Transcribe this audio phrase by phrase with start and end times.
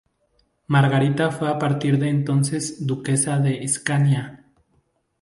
[0.65, 4.45] Margarita fue a partir de entonces duquesa de Scania.